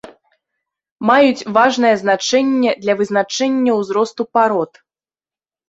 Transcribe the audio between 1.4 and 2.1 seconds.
важнае